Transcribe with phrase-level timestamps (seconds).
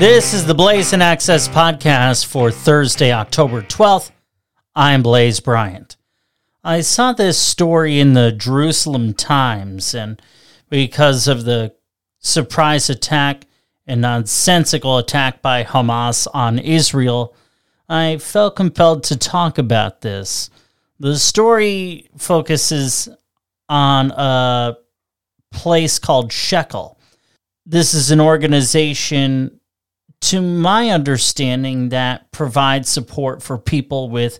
[0.00, 4.10] This is the Blaisin' Access podcast for Thursday, October 12th.
[4.74, 5.96] I'm Blaise Bryant.
[6.64, 10.20] I saw this story in the Jerusalem Times, and
[10.68, 11.76] because of the
[12.18, 13.46] surprise attack
[13.86, 17.36] and nonsensical attack by Hamas on Israel,
[17.88, 20.50] I felt compelled to talk about this.
[20.98, 23.08] The story focuses
[23.68, 24.76] on a
[25.52, 26.98] place called Shekel.
[27.64, 29.60] This is an organization
[30.30, 34.38] to my understanding, that provides support for people with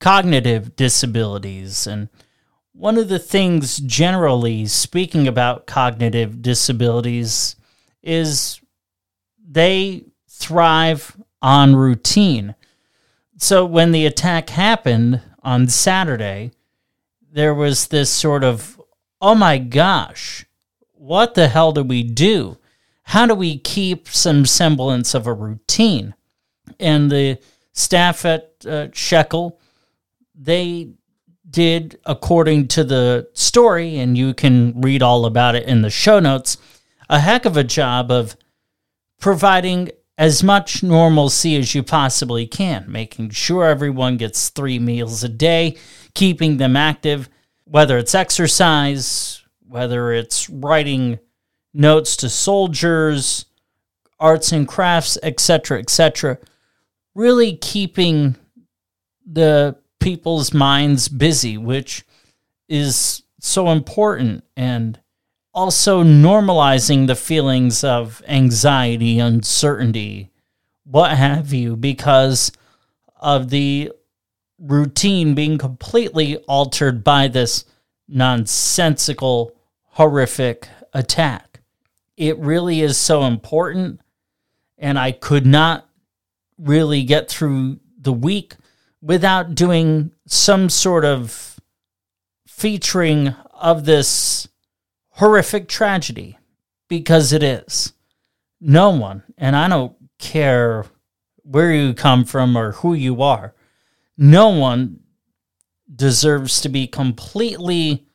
[0.00, 1.86] cognitive disabilities.
[1.86, 2.08] And
[2.72, 7.56] one of the things, generally speaking, about cognitive disabilities
[8.02, 8.60] is
[9.48, 12.54] they thrive on routine.
[13.38, 16.52] So when the attack happened on Saturday,
[17.32, 18.80] there was this sort of,
[19.20, 20.44] oh my gosh,
[20.92, 22.58] what the hell do we do?
[23.06, 26.14] How do we keep some semblance of a routine?
[26.80, 27.38] And the
[27.72, 29.60] staff at uh, Shekel,
[30.34, 30.90] they
[31.48, 36.18] did, according to the story, and you can read all about it in the show
[36.18, 36.58] notes,
[37.08, 38.36] a heck of a job of
[39.20, 45.28] providing as much normalcy as you possibly can, making sure everyone gets three meals a
[45.28, 45.76] day,
[46.14, 47.28] keeping them active,
[47.66, 51.20] whether it's exercise, whether it's writing
[51.76, 53.44] notes to soldiers,
[54.18, 56.38] arts and crafts, etc., etc.
[57.14, 58.36] Really keeping
[59.26, 62.04] the people's minds busy, which
[62.68, 64.98] is so important, and
[65.52, 70.30] also normalizing the feelings of anxiety, uncertainty,
[70.84, 72.52] what have you, because
[73.16, 73.92] of the
[74.58, 77.64] routine being completely altered by this
[78.08, 79.54] nonsensical,
[79.90, 81.45] horrific attack
[82.16, 84.00] it really is so important.
[84.78, 85.88] And I could not
[86.58, 88.54] really get through the week
[89.00, 91.60] without doing some sort of
[92.46, 94.48] featuring of this
[95.10, 96.38] horrific tragedy
[96.88, 97.92] because it is.
[98.60, 100.86] No one, and I don't care
[101.42, 103.54] where you come from or who you are,
[104.16, 105.00] no one
[105.94, 108.05] deserves to be completely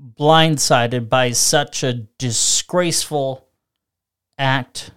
[0.00, 3.46] blindsided by such a disgraceful
[4.38, 4.90] act,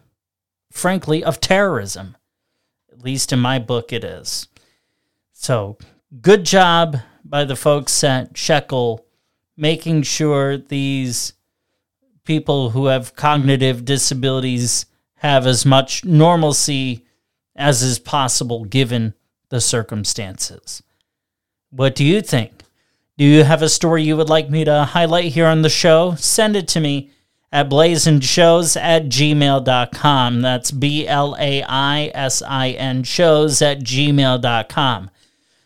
[0.71, 2.17] frankly, of terrorism.
[2.91, 4.47] At least in my book, it is.
[5.31, 5.77] So,
[6.21, 9.05] good job by the folks at Shekel
[9.55, 11.33] making sure these
[12.23, 14.85] people who have cognitive disabilities
[15.15, 17.05] have as much normalcy
[17.55, 19.13] as is possible given
[19.49, 20.81] the circumstances.
[21.71, 22.58] What do you think?
[23.19, 26.15] Do you have a story you would like me to highlight here on the show?
[26.15, 27.11] Send it to me
[27.51, 28.21] at blaisin
[28.77, 30.41] at gmail.com.
[30.41, 35.11] That's B L A I S I N shows at gmail.com.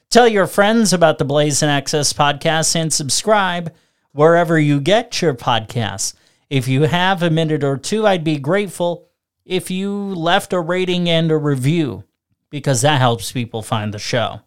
[0.09, 3.71] Tell your friends about the Blaisin' Access podcast and subscribe
[4.13, 6.15] wherever you get your podcasts.
[6.49, 9.09] If you have a minute or two, I'd be grateful
[9.45, 12.03] if you left a rating and a review
[12.49, 14.41] because that helps people find the show.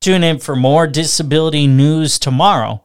[0.00, 2.84] Tune in for more disability news tomorrow.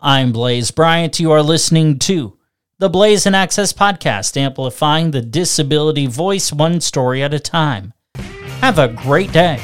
[0.00, 1.20] I'm Blaise Bryant.
[1.20, 2.38] You are listening to
[2.78, 7.92] the Blaisin' Access podcast, amplifying the disability voice one story at a time.
[8.60, 9.58] Have a great day.